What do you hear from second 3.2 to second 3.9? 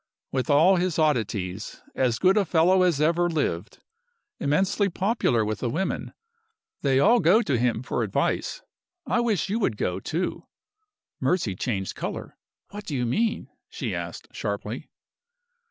lived.